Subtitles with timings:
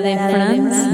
[0.00, 0.90] De Francia.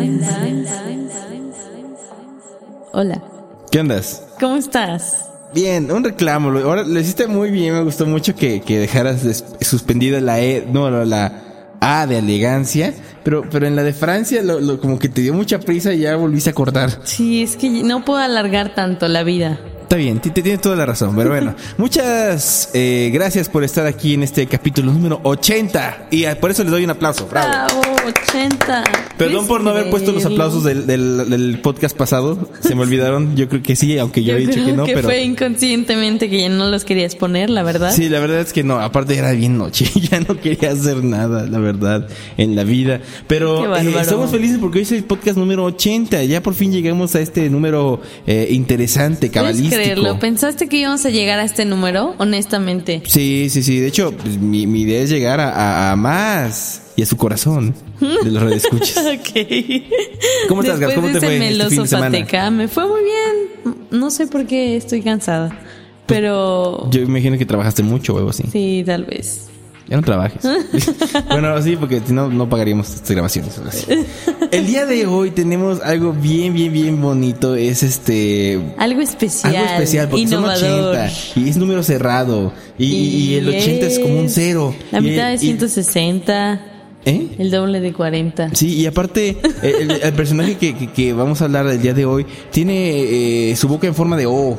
[2.93, 3.23] Hola,
[3.71, 4.23] ¿Qué andas?
[4.39, 5.29] ¿cómo estás?
[5.55, 6.51] Bien, un reclamo.
[6.61, 7.75] Ahora lo hiciste muy bien.
[7.75, 11.41] Me gustó mucho que, que dejaras suspendida la E, no, la
[11.81, 12.95] A de elegancia.
[13.23, 16.01] Pero, pero en la de Francia, lo, lo- como que te dio mucha prisa y
[16.01, 16.91] ya volviste a cortar.
[17.05, 19.59] Sí, es que no puedo alargar tanto la vida.
[19.93, 21.15] Está bien, te, te tienes toda la razón.
[21.15, 26.07] Pero bueno, muchas eh, gracias por estar aquí en este capítulo número 80.
[26.11, 27.27] Y ah, por eso les doy un aplauso.
[27.27, 27.83] Bravo.
[27.83, 28.85] Bravo, 80.
[29.19, 32.49] Perdón por no haber puesto los aplausos del, del, del podcast pasado.
[32.61, 33.37] Se me olvidaron.
[33.37, 35.09] Yo creo que sí, aunque yo, Yo había dicho que no, que pero.
[35.09, 37.93] fue inconscientemente que ya no los querías poner, la verdad.
[37.95, 41.45] Sí, la verdad es que no, aparte era bien noche, ya no quería hacer nada,
[41.45, 43.03] la verdad, en la vida.
[43.27, 47.15] Pero eh, estamos felices porque hoy es el podcast número 80, ya por fin llegamos
[47.15, 49.82] a este número eh, interesante, ¿Puedes cabalístico.
[49.85, 50.19] Creerlo?
[50.19, 52.15] ¿Pensaste que íbamos a llegar a este número?
[52.19, 53.03] Honestamente.
[53.07, 56.83] Sí, sí, sí, de hecho, pues, mi, mi idea es llegar a, a- a más
[56.97, 58.97] y a su corazón de los radioescuchas.
[59.07, 59.47] ok.
[60.49, 60.79] ¿Cómo estás?
[60.81, 62.51] Después ¿Cómo de te fue este fin de semana?
[62.51, 63.75] Me fue muy bien.
[63.91, 65.57] No sé por qué estoy cansada.
[66.07, 68.43] Pero Yo imagino que trabajaste mucho o algo así.
[68.51, 69.49] sí, tal vez.
[69.89, 70.43] Ya no trabajes.
[71.29, 73.59] bueno, sí, porque si no, no pagaríamos estas grabaciones.
[74.51, 77.55] El día de hoy tenemos algo bien, bien, bien bonito.
[77.57, 78.61] Es este.
[78.79, 79.55] Algo especial.
[79.57, 80.57] Algo especial, porque innovador.
[80.59, 82.53] son 80 y es número cerrado.
[82.79, 84.75] Y, y el 80 es como un cero.
[84.93, 86.69] La Y- mitad de y- 160.
[87.05, 87.29] ¿Eh?
[87.39, 88.55] El doble de 40.
[88.55, 92.05] Sí, y aparte, el, el- personaje que, que- que vamos a hablar el día de
[92.07, 94.57] hoy tiene eh, su boca en forma de O.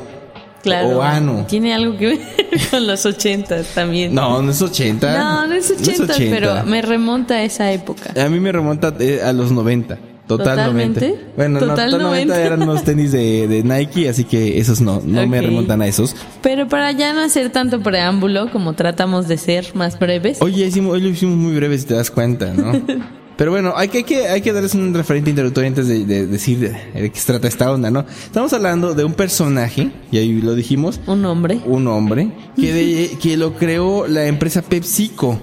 [0.64, 0.98] Claro.
[0.98, 1.44] O ano.
[1.48, 2.20] Tiene algo que ver
[2.70, 4.14] con los 80 también.
[4.14, 5.18] No, no es 80.
[5.18, 8.12] No, no es 80, pero me remonta a esa época.
[8.20, 9.98] A mí me remonta eh, a los 90.
[10.26, 11.00] Total ¿Totalmente?
[11.08, 11.26] 90.
[11.36, 12.46] Bueno, Total no, total 90 90.
[12.46, 15.44] eran unos tenis de, de Nike, así que esos no, no me Ok.
[15.44, 16.16] remontan a esos.
[16.42, 20.94] Pero para ya no hacer tanto preámbulo, como tratamos de ser más breves, Oye, hicimos,
[20.94, 22.72] hoy lo hicimos muy breve si te das cuenta, ¿no?
[23.36, 26.26] Pero bueno, hay que, hay que, hay que darles un referente introductorio antes de, de
[26.26, 28.04] decir de, de qué se trata esta onda, ¿no?
[28.24, 31.58] Estamos hablando de un personaje, y ahí lo dijimos, un hombre.
[31.66, 35.40] un hombre, que, que lo creó la empresa PepsiCo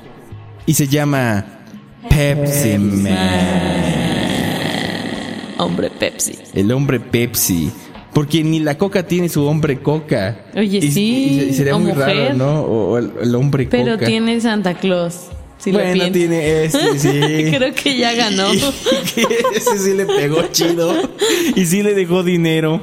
[0.66, 1.46] y se llama
[2.09, 3.18] Pepsi Man.
[5.58, 6.34] Hombre Pepsi.
[6.53, 7.72] El hombre Pepsi.
[8.13, 10.46] Porque ni la coca tiene su hombre coca.
[10.56, 12.35] Oye, Y- sí, y- sería o muy raro, mujer.
[12.35, 12.62] ¿no?
[12.62, 14.06] O, o el, el hombre Pero coca.
[14.06, 15.28] tiene Santa Claus.
[15.63, 17.51] Si bueno, tiene este, sí.
[17.55, 18.51] Creo que ya ganó.
[19.55, 20.91] Ese sí le pegó chido.
[21.55, 22.81] Y sí le dejó dinero.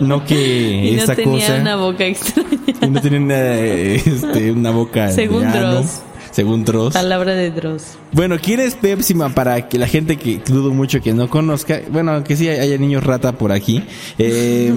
[0.00, 0.34] No que
[0.92, 1.60] Y no esa tenía cosa.
[1.60, 2.48] una boca extraña.
[2.80, 5.08] Y no tiene una, este, una boca.
[5.08, 5.72] de Según ano.
[5.74, 6.00] Dross.
[6.30, 6.94] Según Dross.
[6.94, 7.98] Palabra de Dross.
[8.12, 9.34] Bueno, ¿quién es Pepsi Man?
[9.34, 11.82] Para que la gente que dudo mucho que no conozca.
[11.90, 13.82] Bueno, que sí haya niños rata por aquí.
[14.18, 14.72] Eh,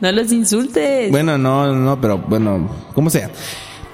[0.00, 1.10] No los insultes.
[1.10, 3.30] Bueno, no, no, pero bueno, como sea.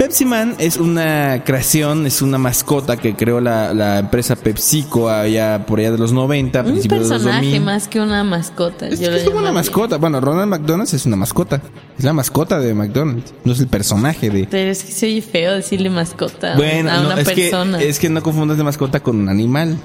[0.06, 5.66] Pepsi Man es una creación, es una mascota que creó la, la empresa PepsiCo allá
[5.66, 7.62] por allá de los 90, un principios de los personaje 2000.
[7.64, 8.86] más que una mascota.
[8.86, 9.96] Es, yo lo es como una mascota.
[9.96, 11.60] Bueno, Ronald McDonald es una mascota.
[11.98, 13.34] Es la mascota de McDonald's.
[13.42, 14.46] No es el personaje de.
[14.48, 17.78] Pero es que se oye feo decirle mascota Bueno, a no, una es, persona.
[17.78, 19.76] que, es que no confundas de mascota con un animal.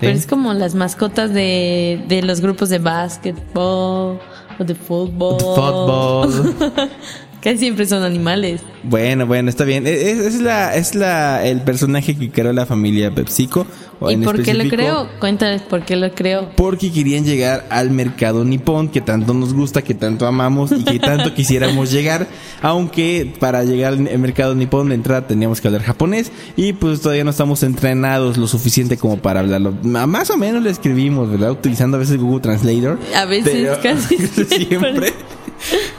[0.00, 4.18] Pero es como las mascotas de, de los grupos de básquetbol
[4.58, 5.40] o de fútbol.
[5.40, 6.54] Fútbol.
[7.42, 8.60] Casi siempre son animales.
[8.84, 9.84] Bueno, bueno, está bien.
[9.86, 13.66] E, Es, es la, es la, el personaje que creó la familia PepsiCo.
[14.08, 15.08] ¿Y en por qué lo creo?
[15.20, 16.50] Cuéntales por qué lo creo.
[16.56, 20.98] Porque querían llegar al mercado nipón que tanto nos gusta, que tanto amamos y que
[20.98, 22.26] tanto quisiéramos llegar.
[22.62, 27.24] Aunque para llegar al mercado nipón de entrada teníamos que hablar japonés y pues todavía
[27.24, 29.72] no estamos entrenados lo suficiente como para hablarlo.
[29.82, 31.52] Más o menos lo escribimos, ¿verdad?
[31.52, 32.98] Utilizando a veces Google Translator.
[33.16, 34.16] A veces, casi
[34.66, 35.12] siempre.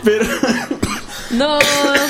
[0.03, 0.25] Pero
[1.37, 1.57] No,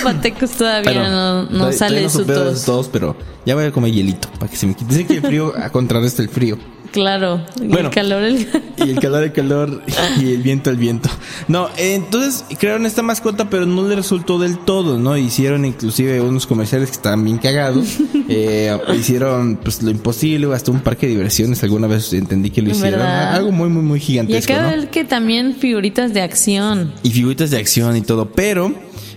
[0.03, 2.65] Patecos todavía no, no todavía- sale todavía de su tos.
[2.65, 3.15] tos, pero
[3.45, 4.89] ya voy a comer hielito para que se me quite.
[4.91, 6.57] Dicen que el frío contrarresta el frío.
[6.91, 7.89] Claro, y Bueno.
[7.89, 8.47] el calor, el...
[8.77, 9.81] Y el calor, el calor,
[10.21, 11.09] y el viento, el viento.
[11.47, 15.17] No, eh, entonces crearon esta mascota, pero no le resultó del todo, ¿no?
[15.17, 17.87] Hicieron inclusive unos comerciales que estaban bien cagados.
[18.29, 21.61] Eh, hicieron pues lo imposible, hasta un parque de diversiones.
[21.61, 23.01] Alguna vez entendí que lo hicieron.
[23.01, 23.33] verdad.
[23.35, 24.89] Algo muy, muy, muy Y gigantesco, acá ¿no?
[24.89, 26.93] que también figuritas de acción.
[27.03, 28.73] y figuritas de acción y todo, pero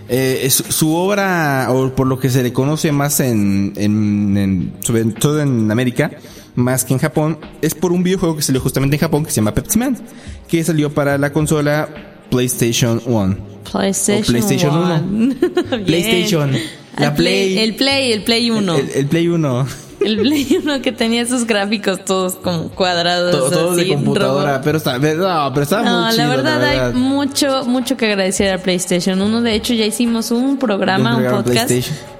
[0.09, 4.73] eh, es- su obra, o por lo que se le conoce más en, en, en-
[4.81, 6.11] sobre todo en América,
[6.55, 9.37] más que en Japón, es por un videojuego que salió justamente en Japón que se
[9.37, 9.97] llama Pepsi Man,
[10.47, 11.87] que salió para la consola
[12.29, 13.37] PlayStation 1.
[13.71, 15.01] PlayStation, O PlayStation 1.
[15.69, 15.85] Bien.
[15.85, 16.51] PlayStation,
[16.97, 17.57] la Al Play.
[17.59, 18.75] El Play, el Play 1.
[18.75, 19.67] El, el Play 1.
[19.99, 23.31] El Play 1 que tenía esos gráficos todos como cuadrados.
[23.31, 24.61] To- Todos de así, computadora, robo.
[24.63, 26.23] pero está, no, pero está No, muy chido.
[26.27, 29.41] la verdad hay mucho, mucho que agradecer a PlayStation 1.
[29.41, 31.71] De hecho, ya hicimos un programa, Un podcast.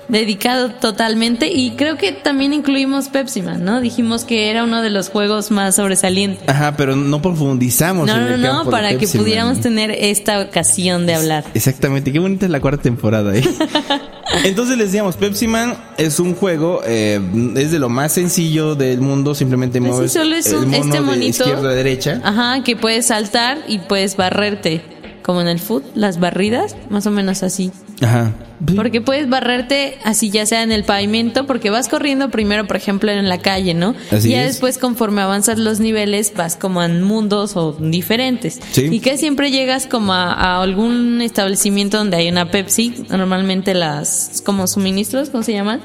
[0.09, 1.51] Dedicado totalmente.
[1.51, 3.81] Y creo que también incluimos Pepsi Man, ¿no?
[3.81, 6.47] Dijimos que era uno de los juegos más sobresalientes.
[6.47, 9.17] Ajá, pero no profundizamos No, en no, el no, de para que Man.
[9.17, 11.45] pudiéramos tener esta ocasión de hablar.
[11.53, 13.43] Exactamente, qué bonita es la cuarta temporada, ¿eh?
[14.43, 17.19] Entonces les decíamos, Pepsi Man es un juego, eh,
[17.55, 20.65] es de lo más sencillo del mundo, simplemente Pues sí, mueves solo es el un-
[20.69, 21.43] mono este de monito.
[21.43, 22.21] izquierda a derecha.
[22.23, 24.81] Ajá, que puedes saltar y puedes barrerte.
[25.27, 27.71] Como en el foot, las barridas, más o menos así.
[28.01, 28.31] Ajá.
[28.75, 33.11] Porque puedes barrerte así ya sea en el pavimento, porque vas corriendo primero, por ejemplo,
[33.11, 33.93] en la calle, ¿no?
[34.09, 34.53] Así y ya es.
[34.53, 38.59] después, conforme avanzas los niveles, vas como en mundos o diferentes.
[38.71, 38.85] Sí.
[38.89, 44.41] Y que siempre llegas como a, a algún establecimiento donde hay una Pepsi, normalmente las
[44.45, 45.81] como suministros, ¿cómo se llaman?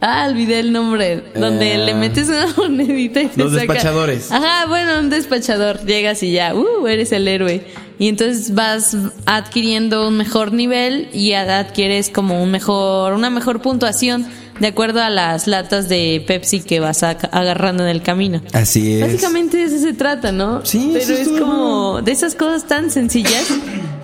[0.00, 1.24] Ah, olvidé el nombre.
[1.34, 4.30] Donde Eh, le metes una monedita y te los saca- despachadores.
[4.32, 5.84] Ajá, bueno, un despachador.
[5.86, 7.64] Llegas y ya, uh, eres el héroe.
[7.98, 14.26] Y entonces vas adquiriendo un mejor nivel y adquieres como un mejor, una mejor puntuación
[14.60, 18.40] de acuerdo a las latas de Pepsi que vas a- agarrando en el camino.
[18.52, 19.00] Así es.
[19.00, 20.64] Básicamente de eso se trata, ¿no?
[20.64, 23.46] Sí, Pero es como de esas cosas tan sencillas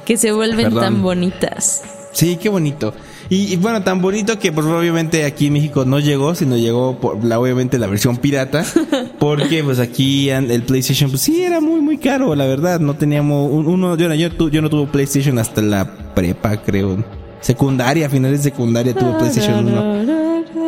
[0.05, 0.81] que se vuelven Perdón.
[0.83, 1.83] tan bonitas.
[2.13, 2.93] Sí, qué bonito.
[3.31, 6.99] Y, y bueno, tan bonito que pues obviamente aquí en México no llegó, sino llegó
[7.01, 8.65] por la obviamente la versión pirata,
[9.19, 13.51] porque pues aquí el PlayStation pues sí era muy muy caro, la verdad, no teníamos
[13.51, 15.85] un- uno yo no, yo, tu- yo no tuve PlayStation hasta la
[16.15, 17.03] prepa, creo.
[17.41, 20.22] Secundaria, finales de secundaria tuve PlayStation 1.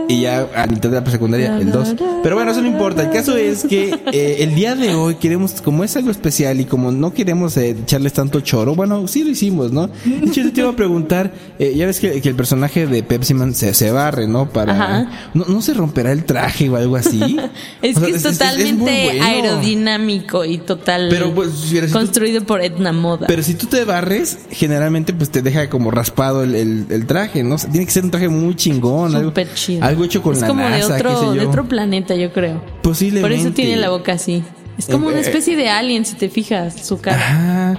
[0.09, 1.95] Y ya a mitad de la secundaria el 2.
[2.23, 3.03] Pero bueno, eso no importa.
[3.03, 6.65] El caso es que eh, el día de hoy queremos, como es algo especial y
[6.67, 9.89] como no queremos eh, echarles tanto choro, bueno, sí lo hicimos, ¿no?
[10.05, 13.03] De hecho, yo te iba a preguntar, eh, ya ves que, que el personaje de
[13.03, 14.51] Pepsi Man se, se barre, ¿no?
[14.51, 15.09] Para...
[15.35, 17.37] ¿no, ¿No se romperá el traje o algo así?
[17.83, 19.25] Es O sea, que es, totalmente bueno.
[19.25, 23.27] aerodinámico y total Pero, pues, si construido por Edna Moda.
[23.27, 27.43] Pero si tú te barres, generalmente pues te deja como raspado el, el- el traje,
[27.43, 27.55] ¿no?
[27.57, 29.15] O sea, tiene que ser un traje muy chingón.
[29.15, 29.85] algo, chido.
[29.85, 31.33] algo hecho con es la como NASA, de qué otro, sé yo.
[31.35, 32.61] de otro planeta, yo creo.
[32.83, 33.23] Posiblemente.
[33.37, 34.43] Por eso tiene la boca así.
[34.79, 37.79] Es como Eh, una eh, especie de alien, si te fijas, su cara.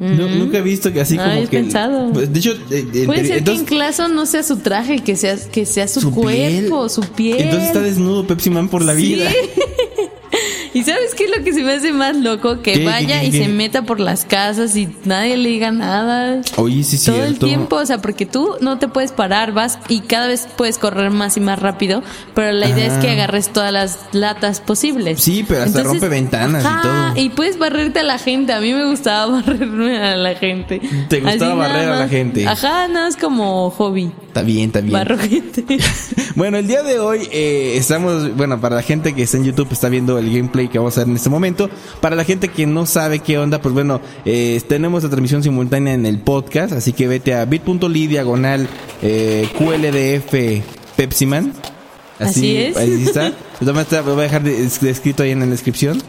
[0.00, 1.60] Nu- Nunca he visto que así No como habías que.
[1.60, 2.10] pensado.
[2.12, 5.14] Pues, De hecho, eh, eh, Puede ser entonces, que incluso no sea su traje, que
[5.16, 6.66] sea, que sea su, piel.
[6.68, 7.40] cuerpo, su piel.
[7.42, 9.02] Entonces está desnudo Pepsi Man por la Sí.
[9.14, 9.30] vida.
[10.74, 12.60] ¿Y sabes qué es lo que se me hace más loco?
[12.60, 15.70] Que ¿Qué, qué, vaya qué, y se meta por las casas y nadie le diga
[15.70, 16.40] nada.
[16.56, 20.00] Oye, sí, Todo el tiempo, o sea, porque tú no te puedes parar, vas y
[20.00, 22.02] cada vez puedes correr más y más rápido,
[22.34, 22.96] pero la idea Ajá.
[22.96, 25.20] es que agarres todas las latas posibles.
[25.22, 27.12] Sí, pero hasta rompe ventanas y todo.
[27.16, 30.80] Y puedes barrerte a la gente, a mí me gustaba barrerme a la gente.
[31.08, 32.48] ¿Te gustaba Así barrer a la gente?
[32.48, 34.92] Ajá, no es como hobby, Está bien, está bien.
[36.36, 39.68] Bueno, el día de hoy eh, estamos, bueno, para la gente que está en YouTube
[39.70, 41.70] está viendo el gameplay que vamos a hacer en este momento.
[42.00, 45.94] Para la gente que no sabe qué onda, pues bueno, eh, tenemos la transmisión simultánea
[45.94, 48.68] en el podcast, así que vete a bit.ly diagonal
[49.00, 50.64] eh, QLDF
[50.96, 51.52] Pepsiman.
[52.18, 52.76] Así es.
[52.76, 53.30] Está.
[53.60, 53.72] De lo
[54.14, 56.02] voy a dejar de- descrito ahí en la descripción.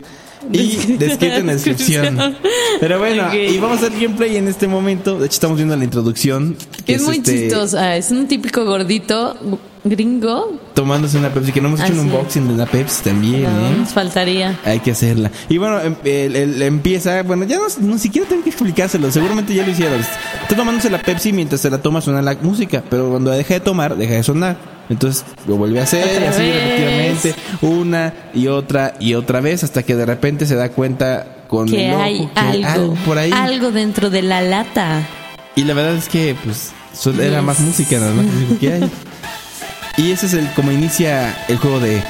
[0.52, 2.36] Y descrito en la descripción.
[2.80, 5.20] Pero bueno, y vamos a hacer gameplay en este momento.
[5.20, 6.56] De hecho, estamos viendo la introducción.
[6.86, 9.36] Que es muy este, chistosa, es un típico gordito
[9.84, 10.60] gringo.
[10.74, 13.50] tomándose una Pepsi, que no hemos hecho un Así unboxing de una Pepsi también, No,
[13.68, 13.76] ¿eh?
[13.80, 14.60] nos faltaría.
[14.66, 15.32] Hay que hacerla.
[15.48, 19.54] Y bueno, em- el- el- empieza, bueno, ya no, no siquiera tengo que explicárselo, seguramente
[19.54, 20.00] ya lo hicieron.
[20.00, 23.54] Está tomándose la Pepsi mientras se la toma suena la música, pero cuando la deja
[23.56, 24.75] de tomar, deja de sonar.
[24.90, 26.56] Entonces lo vuelve a hacer, Otra así vez.
[26.56, 31.68] repetidamente, una y otra y otra vez, hasta que de repente se da cuenta con
[31.68, 33.32] Que el ojo hay que algo, por ahí.
[33.32, 35.08] algo dentro de la lata.
[35.56, 36.72] Y la verdad es que, pues,
[37.20, 37.44] era Yes.
[37.44, 38.26] más música nada más
[38.60, 38.92] que hay.
[39.98, 42.04] Y ese es el como inicia el juego de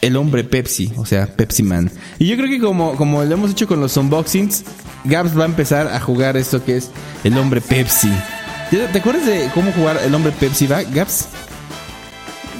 [0.00, 1.90] el hombre Pepsi, o sea, Pepsi Man.
[2.18, 4.64] Y yo creo que como, como lo hemos hecho con los unboxings,
[5.04, 6.90] Gabs va a empezar a jugar esto que es
[7.22, 8.10] el hombre Pepsi.
[8.72, 11.26] ¿Ya ¿Te acuerdas de cómo jugar el hombre Pepsi, va, Gabs?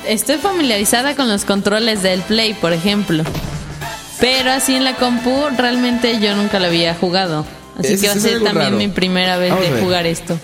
[0.06, 3.22] Estoy familiarizada con los controles del Play, por ejemplo.
[4.20, 7.44] Pero así en la compu realmente yo nunca lo había jugado.
[7.78, 8.76] Así que va a ser también raro.
[8.76, 10.38] mi primera vez Vamos de jugar esto.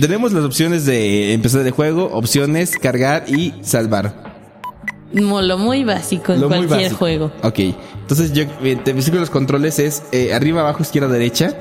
[0.00, 4.28] Tenemos las opciones de empezar el juego, opciones, cargar y salvar.
[5.12, 6.98] Lo muy básico en Lo muy cualquier básico.
[6.98, 7.32] juego.
[7.42, 7.58] Ok.
[8.00, 11.54] Entonces yo eh, te explico los controles es eh, arriba, abajo, izquierda, derecha.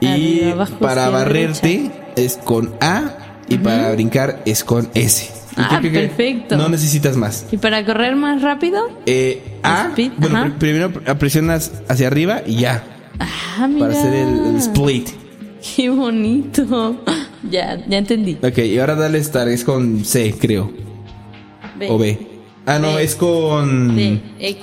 [0.00, 3.10] Y Arriba, abajo, para izquierda, barrerte es con A
[3.48, 5.30] y para brincar es con S.
[5.56, 6.56] Ah, que perfecto.
[6.56, 7.46] No necesitas más.
[7.52, 8.88] ¿Y para correr más rápido?
[9.06, 10.54] Eh, A, Speed, bueno, ajá.
[10.58, 12.82] primero presionas hacia arriba y ya,
[13.18, 13.88] Ah, mira.
[13.88, 15.08] para hacer el, el split.
[15.76, 17.02] Qué bonito.
[17.50, 18.38] Ya, ya entendí.
[18.40, 20.72] Ok, y ahora dale start, es con C, creo.
[21.76, 21.88] B.
[21.90, 22.16] O B.
[22.66, 23.96] Ah, no, es con...
[23.96, 24.62] D, X.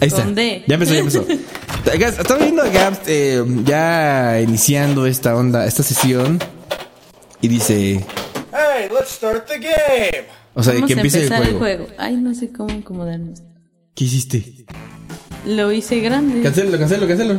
[0.00, 0.24] Ahí está.
[0.24, 0.64] Con D.
[0.66, 1.24] Ya empezó, ya empezó.
[2.20, 6.40] Estaba viendo a Gabs eh, ya iniciando esta onda, esta sesión.
[7.40, 8.04] Y dice,
[8.60, 10.26] Hey, let's start the game.
[10.54, 11.86] o sea, Vamos que a empiece el empezar juego.
[11.98, 13.40] Ay, no sé cómo acomodarnos.
[13.94, 14.66] ¿Qué hiciste?
[15.46, 16.42] Lo hice grande.
[16.42, 17.38] Cancelo, cancelo, cancelo.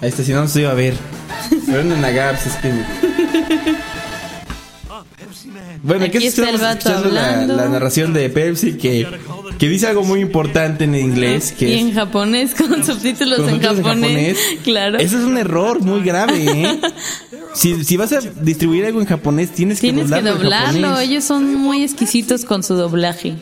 [0.00, 0.94] Ahí está, si no, no se iba a ver.
[1.66, 2.72] Perdón a Gabs, es que...
[5.82, 9.06] Bueno, Aquí el estamos vato escuchando la, la narración de Pepsi que,
[9.58, 11.52] que dice algo muy importante en inglés.
[11.56, 14.38] Que y es- en japonés, con subtítulos, con en, subtítulos japonés.
[14.64, 14.98] Claro.
[14.98, 16.80] Eso es un error muy grave, ¿eh?
[17.56, 20.30] Si, si vas a distribuir algo en japonés, tienes que Tienes que doblarlo.
[20.36, 20.42] en
[20.82, 20.98] doblarlo.
[21.00, 23.34] Ellos son muy exquisitos con su doblaje.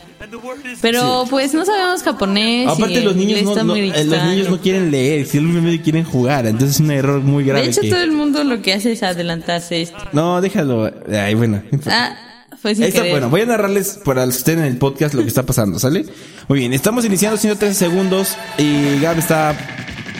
[0.80, 2.66] Pero pues no sabemos japonés.
[2.66, 6.04] y Aparte el los niños no, no- eh, los niños no quieren leer, simplemente quieren
[6.04, 7.64] jugar, entonces es un error muy grave.
[7.64, 9.98] De hecho, que- todo el mundo lo que hace es adelantarse esto.
[10.12, 10.90] No, déjalo.
[11.12, 11.62] Ay, bueno.
[11.86, 12.16] Ah,
[12.62, 13.10] está, querer.
[13.10, 16.06] bueno, voy a narrarles para que estén en el podcast lo que está pasando, ¿sale?
[16.48, 19.54] Muy bien, estamos iniciando 113 segundos y Gab está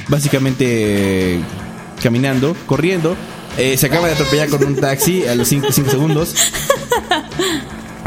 [0.09, 1.39] básicamente
[2.03, 3.17] caminando, corriendo.
[3.59, 6.35] Eh, se acaba de atropellar con un taxi a los 5 segundos.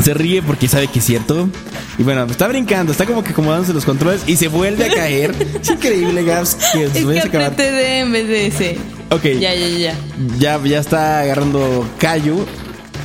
[0.03, 1.49] Se ríe porque sabe que es cierto.
[1.97, 5.33] Y bueno, está brincando, está como que acomodándose los controles y se vuelve a caer.
[5.61, 6.91] Es increíble, Gabs, que Es
[7.25, 8.77] que apreté D en vez de S.
[9.09, 9.95] Ok, Ya, ya, ya.
[10.37, 12.45] ya, ya está agarrando callo.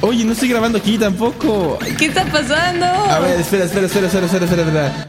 [0.02, 1.78] Oye, no estoy grabando aquí tampoco.
[1.98, 2.84] ¿Qué está pasando?
[2.84, 5.08] A ver, espera, espera, espera, espera, espera, espera, espera.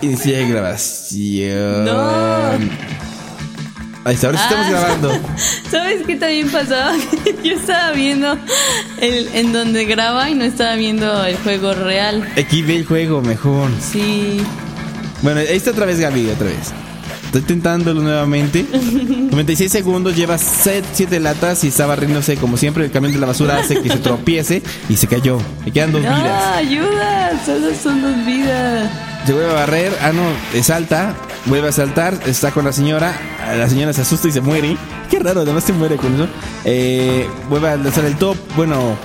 [0.00, 1.84] Iniciar grabación.
[1.84, 2.52] No.
[4.04, 4.70] Ahí está, ahora sí estamos Ah.
[4.70, 5.20] grabando.
[5.70, 6.92] ¿Sabes qué también pasaba?
[7.44, 8.36] Yo estaba viendo
[9.00, 12.28] el, en donde graba y no estaba viendo el juego real.
[12.36, 13.70] Aquí ve el juego mejor.
[13.80, 14.40] Sí.
[15.22, 16.72] Bueno, ahí está otra vez Gaby, otra vez.
[17.26, 18.66] Estoy intentándolo nuevamente.
[18.72, 22.84] 96 segundos, lleva 7 latas y está barriéndose como siempre.
[22.84, 25.38] El camión de la basura hace que se tropiece y se cayó.
[25.64, 26.56] Le quedan dos No, vidas.
[26.56, 27.40] ayuda.
[27.46, 28.90] Solo son dos vidas.
[29.26, 29.92] Se vuelve a barrer.
[30.02, 30.22] Ah, no,
[30.62, 31.14] salta.
[31.46, 32.18] Vuelve a saltar.
[32.26, 33.12] Está con la señora.
[33.46, 34.76] Ah, La señora se asusta y se muere.
[35.10, 36.26] Qué raro, además se muere con eso.
[36.64, 38.36] Eh, vuelve a lanzar el top.
[38.56, 38.96] Bueno,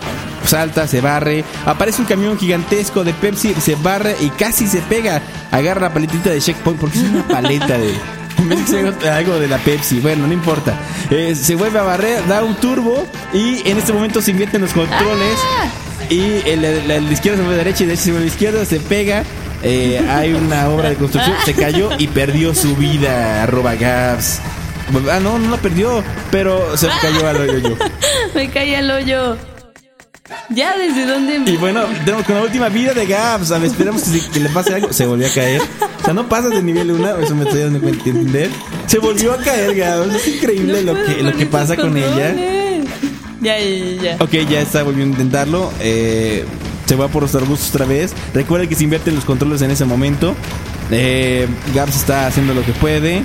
[0.45, 1.43] salta, se barre.
[1.65, 3.53] Aparece un camión gigantesco de Pepsi.
[3.61, 5.21] Se barre y casi se pega.
[5.51, 7.93] Agarra la paletita de checkpoint porque es una paleta de.
[9.11, 9.99] algo de la Pepsi.
[9.99, 10.73] Bueno, no importa.
[11.11, 13.05] Eh, se vuelve a barrer, da un turbo.
[13.33, 15.37] Y en este momento se invierten los controles.
[16.09, 18.25] Y el, el- el de izquierda se vuelve a derecha y de derecha se vuelve
[18.25, 19.23] a izquierda, se pega.
[19.63, 23.43] Eh, hay una obra de construcción, se cayó y perdió su vida.
[23.43, 24.39] Arroba Gaps.
[25.11, 27.75] Ah, no, no la perdió, pero se cayó al hoyo.
[28.35, 29.37] Me caí al hoyo.
[30.49, 31.49] Ya, ¿desde dónde?
[31.51, 33.51] Y bueno, tenemos con la última vida de Gaps.
[33.51, 34.91] A ver, esperamos que, se- que le pase algo.
[34.91, 35.61] Se volvió a caer.
[35.61, 38.49] O sea, no pasas de nivel 1, eso me estoy dando cuenta de entender.
[38.87, 40.15] Se volvió a caer, Gaps.
[40.15, 42.33] Es increíble No lo que, lo que pasa con ella.
[43.41, 44.23] Ya, ya, ya, ya.
[44.23, 45.71] Ok, ya está volviendo a intentarlo.
[45.79, 46.43] Eh,
[46.87, 48.13] se va por los arbustos otra vez.
[48.33, 50.35] Recuerda que se invierten los controles en ese momento.
[50.89, 53.23] Eh, Gabs está haciendo lo que puede.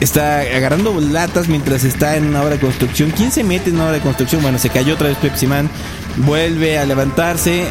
[0.00, 3.10] Está agarrando latas mientras está en una obra de construcción.
[3.16, 4.42] ¿Quién se mete en una obra de construcción?
[4.42, 5.70] Bueno, se cayó otra vez Pepsi Man.
[6.16, 7.64] Vuelve a levantarse.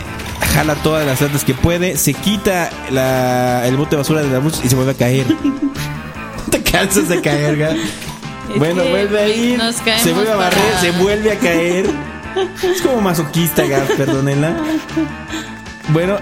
[0.54, 1.98] Jala todas las latas que puede.
[1.98, 5.26] Se quita la- el bote de basura del arbusto y se vuelve a caer.
[6.50, 7.80] Te cansas de caer, Gabs.
[8.54, 9.62] Es Bueno, vuelve a ir.
[10.02, 12.13] Se vuelve a barrer, para- se vuelve a caer.
[12.64, 14.56] Es como masoquista, Gab, perdónenla.
[15.90, 16.18] Bueno,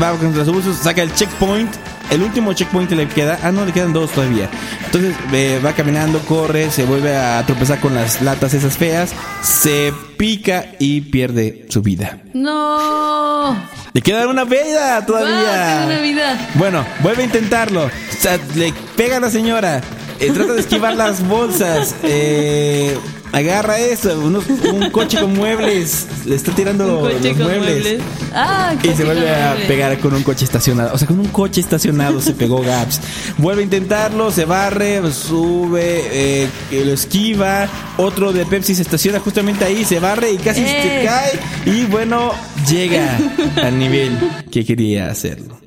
[0.00, 1.72] va con los abusos, saca el checkpoint.
[2.10, 3.38] El último checkpoint le queda.
[3.42, 4.48] Ah, no, le quedan dos todavía.
[4.86, 9.12] Entonces eh, va caminando, corre, se vuelve a tropezar con las latas esas feas.
[9.42, 12.18] Se pica y pierde su vida.
[12.32, 13.56] No.
[13.92, 15.84] Le queda una vida todavía.
[15.86, 16.48] una vida.
[16.54, 17.84] Bueno, vuelve a intentarlo.
[17.86, 19.82] O sea, le pega a la señora.
[20.20, 21.94] Eh, trata de esquivar las bolsas.
[22.02, 22.98] Eh,
[23.32, 24.18] agarra eso.
[24.20, 26.06] unos- un coche con muebles.
[26.26, 27.36] Le está tirando los muebles.
[27.38, 28.00] muebles.
[28.34, 29.66] Ah, Y se vuelve a muebles.
[29.68, 30.94] pegar con un coche estacionado.
[30.94, 33.00] O sea, con un coche estacionado se pegó Gaps.
[33.38, 36.02] Vuelve a intentarlo, se barre, sube,
[36.42, 37.68] eh, lo esquiva.
[37.96, 41.04] Otro de Pepsi se estaciona justamente ahí, se barre y casi se ¡Eh!
[41.04, 41.40] cae.
[41.66, 42.32] Y bueno,
[42.68, 43.18] llega
[43.62, 44.18] al nivel
[44.50, 45.57] que quería hacerlo.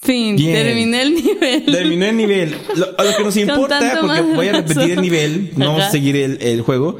[0.00, 0.54] Fin, Bien.
[0.54, 1.64] terminé el nivel.
[1.66, 2.56] Terminó el nivel.
[2.76, 5.90] Lo, a lo que nos importa, porque voy a repetir el nivel, no Ajá.
[5.90, 6.98] seguir el, el juego,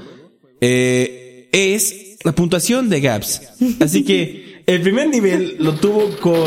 [0.60, 3.42] eh, es la puntuación de Gaps.
[3.80, 6.44] Así que el primer nivel lo tuvo con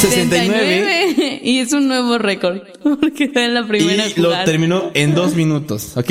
[0.00, 2.60] 69 Y es un nuevo récord.
[3.00, 5.96] Porque fue en la primera y lo terminó en dos minutos.
[5.96, 6.10] Ok.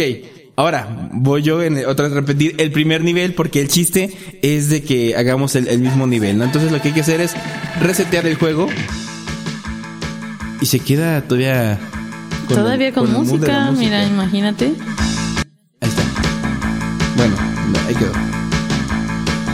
[0.57, 4.69] Ahora, voy yo en otra vez a repetir el primer nivel porque el chiste es
[4.69, 6.45] de que hagamos el, el mismo nivel, ¿no?
[6.45, 7.33] Entonces lo que hay que hacer es
[7.81, 8.67] resetear el juego
[10.61, 11.77] y se queda todavía...
[12.47, 14.71] con Todavía el- con, música, mira, imagínate.
[15.81, 16.03] Ahí está.
[17.17, 17.35] Bueno,
[17.87, 18.13] ahí quedó.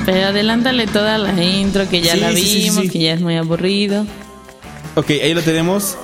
[0.05, 2.89] Pero adelántale toda la intro que ya Sí, la sí, vimos, sí.
[2.89, 4.05] que ya es muy aburrido.
[4.95, 5.97] Ok, ahí lo tenemos.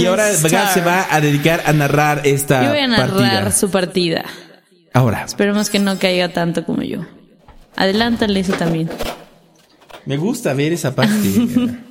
[0.00, 3.52] Y ahora Gab se va a dedicar a narrar esta Yo voy a narrar partida.
[3.52, 4.24] su partida.
[4.92, 7.00] Ahora, Esperemos que no caiga tanto como yo.
[7.76, 8.90] Adelántale eso también.
[10.06, 11.14] me gusta ver esa parte.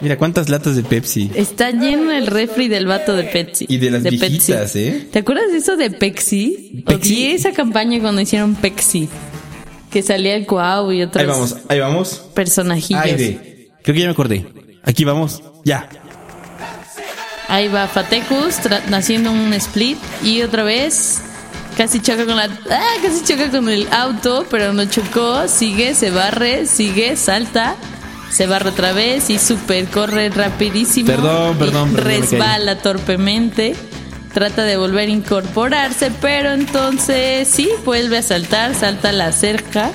[0.00, 1.30] Mira cuántas latas de Pepsi.
[1.34, 3.66] Está lleno el refri del vato de Pepsi.
[3.68, 4.78] Y de las viejitas, Pepsi.
[4.84, 5.08] ¿eh?
[5.10, 6.84] ¿Te acuerdas de eso de Pepsi?
[6.86, 7.12] Pepsi.
[7.14, 9.08] Odié esa campaña cuando hicieron Pepsi.
[9.90, 12.28] Que salía el Cuau y otros Ahí vamos, ahí vamos.
[12.34, 13.02] personajillos.
[13.02, 13.70] Aire.
[13.82, 14.46] Creo que ya me acordé.
[14.84, 15.42] Aquí vamos.
[15.64, 15.88] Ya.
[17.48, 18.56] Ahí va Fatecus
[18.92, 21.22] haciendo un split y otra vez
[21.78, 26.10] casi choca con la ah, casi choca con el auto, pero no chocó, sigue, se
[26.10, 27.76] barre, sigue, salta,
[28.30, 31.06] se barre otra vez y super corre rapidísimo.
[31.06, 33.74] Perdón, perdón, resbala torpemente.
[34.34, 39.90] Trata de volver a incorporarse, pero entonces sí, vuelve a saltar, salta la cerca.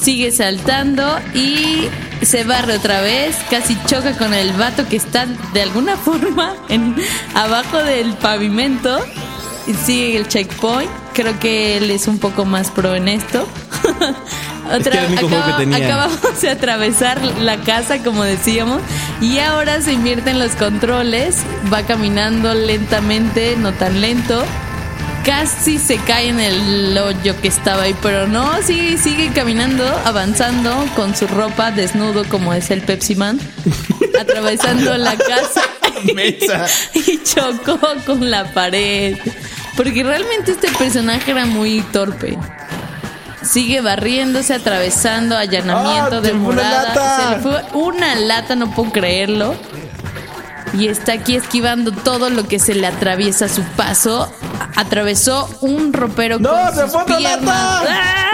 [0.00, 1.88] Sigue saltando y
[2.22, 6.94] se barre otra vez, casi choca con el vato que está de alguna forma en,
[7.34, 8.98] abajo del pavimento
[9.66, 10.90] y sigue el checkpoint.
[11.12, 13.48] Creo que él es un poco más pro en esto.
[14.82, 15.86] que tenía.
[15.86, 18.82] acabamos de atravesar la casa, como decíamos,
[19.20, 21.38] y ahora se invierte en los controles.
[21.72, 24.44] Va caminando lentamente, no tan lento
[25.26, 30.72] casi se cae en el hoyo que estaba ahí, pero no, sigue, sigue caminando, avanzando
[30.94, 33.40] con su ropa desnudo como es el Pepsi Man,
[34.20, 35.62] atravesando la casa
[36.14, 36.66] Mesa.
[36.94, 39.18] y chocó con la pared.
[39.76, 42.38] Porque realmente este personaje era muy torpe.
[43.42, 47.16] Sigue barriéndose, atravesando allanamiento ¡Ah, de fue una lata!
[47.16, 49.54] Se le fue una lata, no puedo creerlo.
[50.74, 54.30] Y está aquí esquivando todo lo que se le atraviesa a su paso.
[54.74, 57.84] Atravesó un ropero ¡No, con se sus fue piernas.
[57.88, 58.26] ¡Ah!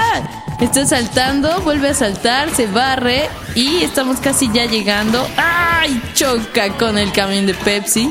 [0.61, 5.27] Está saltando, vuelve a saltar, se barre y estamos casi ya llegando.
[5.37, 6.01] ¡Ay!
[6.15, 8.11] Choca con el camión de Pepsi.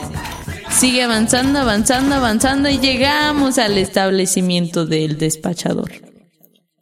[0.70, 5.92] Sigue avanzando, avanzando, avanzando y llegamos al establecimiento del despachador.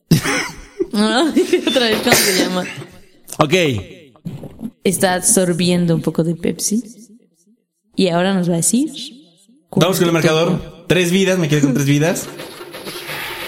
[0.91, 2.63] Otra vez, ¿cómo se llama?
[3.37, 3.53] Ok.
[4.83, 6.98] Está absorbiendo un poco de Pepsi.
[7.99, 8.89] Y ahora nos va a decir.
[9.71, 10.85] Vamos con el marcador.
[10.87, 12.27] Tres vidas, me quedé con tres vidas.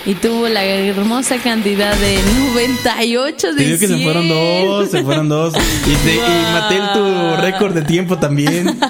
[0.05, 2.17] Y tuvo la hermosa cantidad de
[2.49, 4.03] 98 de Te digo que se 100.
[4.03, 5.53] fueron dos, se fueron dos.
[5.55, 6.19] Y, te, y
[6.51, 8.77] maté tu récord de tiempo también.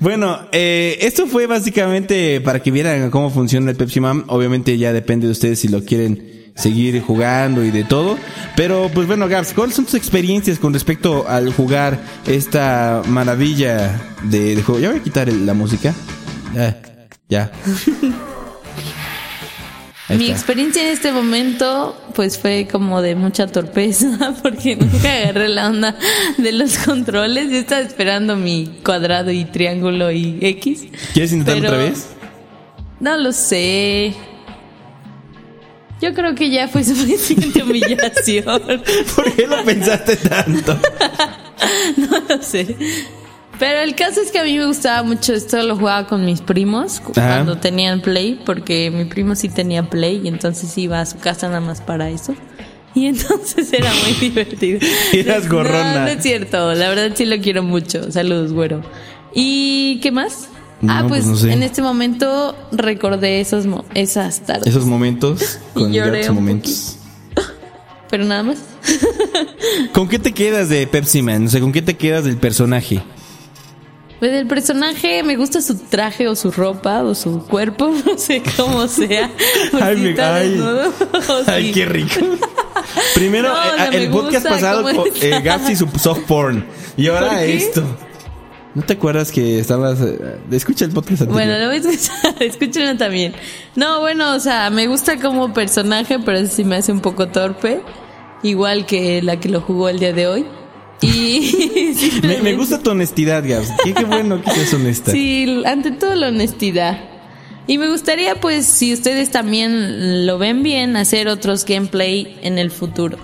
[0.00, 4.24] Bueno, eh, esto fue básicamente para que vieran cómo funciona el Pepsi Man.
[4.26, 8.16] Obviamente ya depende de ustedes si lo quieren seguir jugando y de todo.
[8.56, 14.54] Pero pues bueno, Gabs, ¿cuáles son tus experiencias con respecto al jugar esta maravilla de,
[14.56, 14.80] de juego?
[14.80, 15.94] Ya voy a quitar el- la música.
[16.54, 16.80] Ya,
[17.28, 17.50] ya.
[20.10, 25.68] Mi experiencia en este momento, pues fue como de mucha torpeza, porque nunca agarré la
[25.68, 25.96] onda
[26.36, 27.50] de los controles.
[27.50, 30.84] Yo estaba esperando mi cuadrado y triángulo y X.
[31.14, 32.06] ¿Quieres intentar Pero- otra vez?
[33.00, 34.14] No lo sé.
[36.04, 38.44] Yo creo que ya fue suficiente humillación.
[39.16, 40.78] ¿Por qué lo pensaste tanto?
[41.96, 42.76] No lo sé.
[43.58, 46.42] Pero el caso es que a mí me gustaba mucho esto, lo jugaba con mis
[46.42, 47.36] primos Ajá.
[47.36, 51.46] cuando tenían Play, porque mi primo sí tenía Play y entonces iba a su casa
[51.46, 52.34] nada más para eso.
[52.94, 54.80] Y entonces era muy divertido.
[55.12, 55.94] Eras gorrona.
[55.94, 58.12] No, no es cierto, la verdad sí lo quiero mucho.
[58.12, 58.82] Saludos, güero.
[59.32, 60.48] ¿Y qué más?
[60.90, 61.52] Ah, No, pues, pues no sé.
[61.52, 64.66] en este momento recordé esos mo- esas tardes.
[64.66, 66.96] Esos momentos con lloré un momentos.
[68.10, 68.58] Pero nada más.
[69.92, 71.46] ¿Con qué te quedas de Pepsi Man?
[71.46, 73.02] O sea, ¿con qué te quedas del personaje?
[74.20, 78.42] Pues el personaje me gusta su traje o su ropa o su cuerpo, no sé
[78.56, 79.30] cómo sea.
[79.80, 80.60] Ay, me- ay.
[81.64, 81.72] sí.
[81.72, 82.20] qué rico.
[83.14, 84.88] Primero, No, o eh, sea, el podcast pasado,
[85.20, 86.64] eh, Gabs y su soft porn.
[86.96, 87.82] Y ahora esto.
[88.74, 90.00] ¿No te acuerdas que estabas...
[90.00, 91.46] eh, escucha el podcast anterior.
[91.46, 93.32] Bueno, lo voy a escuchar, escúchenlo también.
[93.76, 97.80] No, bueno, o sea, me gusta como personaje, pero sí me hace un poco torpe.
[98.42, 100.44] Igual que la que lo jugó el día de hoy.
[101.00, 103.68] Y me, me gusta tu honestidad, Gabs.
[103.84, 105.12] Qué, qué bueno que seas honesta.
[105.12, 106.98] Sí, ante todo la honestidad.
[107.66, 112.70] Y me gustaría, pues, si ustedes también lo ven bien, hacer otros gameplay en el
[112.70, 113.18] futuro.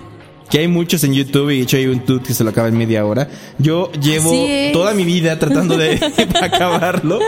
[0.51, 2.67] Que hay muchos en YouTube y de hecho hay un tut que se lo acaba
[2.67, 3.29] en media hora.
[3.57, 4.35] Yo llevo
[4.73, 5.93] toda mi vida tratando de
[6.41, 7.19] acabarlo.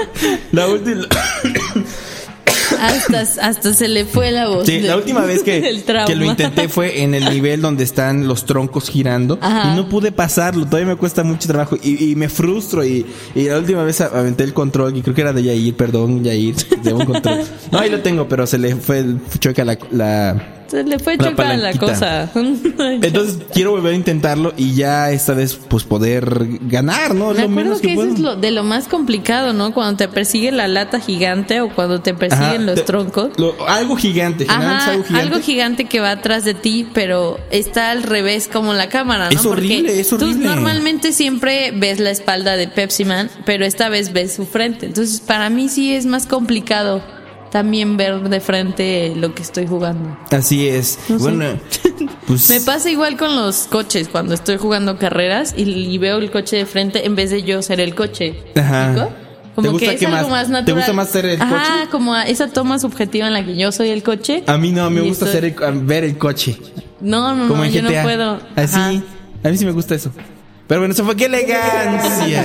[0.52, 1.04] La última
[2.80, 4.66] Hasta, hasta se le fue la voz.
[4.66, 5.62] Sí, la última vez que,
[6.08, 9.72] que lo intenté fue en el nivel donde están los troncos girando Ajá.
[9.72, 10.66] y no pude pasarlo.
[10.66, 12.84] Todavía me cuesta mucho trabajo y, y me frustro.
[12.84, 13.06] Y,
[13.36, 16.56] y la última vez aventé el control y creo que era de Yair, perdón, Yair,
[16.84, 17.40] de un control.
[17.72, 21.20] No, ahí lo tengo, pero se le fue el chueca la, la, Se le fue
[21.20, 22.32] chueca la cosa.
[22.36, 27.28] Entonces quiero volver a intentarlo y ya esta vez pues poder ganar, ¿no?
[27.28, 29.72] Me lo acuerdo menos que, que, eso es lo, de lo más complicado, ¿no?
[29.72, 33.38] Cuando te persigue la lata gigante o cuando te persiguen Ajá, los te- troncos.
[33.38, 35.28] lo- algo gigante, Ajá, algo gigante.
[35.28, 39.40] algo gigante que va atrás de ti, pero está al revés como la cámara, ¿no?
[39.40, 40.34] Es horrible, es horrible.
[40.34, 44.88] Tú normalmente siempre ves la espalda de Pepsi Man, pero esta vez ves su frente.
[44.88, 47.04] Entonces, para mí sí es más complicado
[47.54, 50.18] también ver de frente lo que estoy jugando.
[50.32, 51.00] Así es.
[51.08, 51.46] No bueno,
[52.28, 56.32] pues Me pasa igual con los coches cuando estoy jugando carreras y, y veo el
[56.32, 58.44] coche de frente en vez de yo ser el coche.
[58.56, 58.88] Ajá.
[58.88, 59.14] ¿Me explico?
[59.54, 60.76] ¿Te Como gusta que es que algo más- más te natural.
[60.80, 61.90] gusta más ser el Ajá, coche?
[61.92, 64.44] como a- esa toma subjetiva en la que yo soy el coche.
[64.48, 66.58] a mí no, me gusta estoy- hacer el- ver el coche.
[67.02, 68.40] No, no, Como no, yo no puedo.
[68.56, 68.76] Así.
[68.76, 68.92] Ajá.
[69.44, 70.12] A mí sí me gusta eso.
[70.68, 72.44] Pero bueno, eso fue qué elegancia.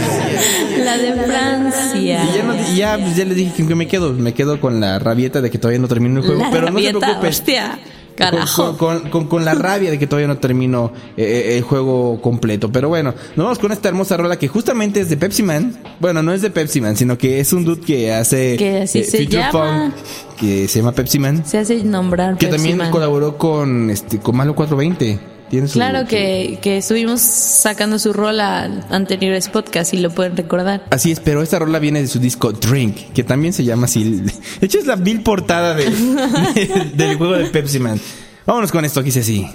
[0.85, 1.95] La de Francia.
[2.25, 4.13] Y ya, no- y ya, pues, ya les dije que me quedo.
[4.13, 6.43] Me quedo con la rabieta de que todavía no termino el juego.
[6.43, 7.29] La pero no se preocupen.
[7.31, 7.79] hostia.
[8.19, 8.77] Con, Carajo.
[8.77, 12.73] con- con- con la rabia de que todavía no termino eh, el juego completo.
[12.73, 15.77] Pero bueno, nos vamos con esta hermosa rola que justamente es de Pepsi Man.
[16.01, 19.05] Bueno, no es de Pepsi Man, sino que es un dude que hace Que así
[19.05, 19.93] se Future llama.
[19.93, 21.45] Funk, que se llama Pepsi Man.
[21.47, 22.33] Se hace nombrar.
[22.37, 22.91] Que Pepsi también Man.
[22.91, 25.38] colaboró con este con Malo 420.
[25.51, 30.85] Tiene su- Claro que, que estuvimos sacando su rola anteriores podcasts y lo pueden recordar.
[30.91, 34.05] Así es, pero esta rola viene de su disco Drink, que también se llama así.
[34.05, 34.33] De
[34.67, 37.99] hecho, es la vil portada de- de- del juego de Pepsi Man.
[38.47, 39.47] Vámonos con esto, que dice así.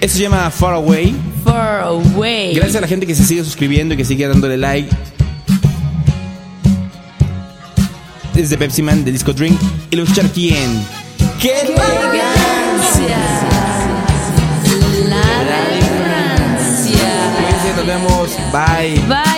[0.00, 1.14] Esto se llama Far Away.
[1.44, 2.54] Far away.
[2.54, 4.88] Gracias a la gente que se sigue suscribiendo y que sigue dándole like.
[8.36, 9.58] Es de Pepsi Man, del disco Drink.
[9.90, 11.07] Y lo escuchar aquí en.
[11.40, 13.16] ¡Qué Elegancia.
[15.08, 17.10] La de Francia.
[17.76, 18.36] Nos vemos.
[18.52, 18.98] Bye.
[19.06, 19.37] Bye.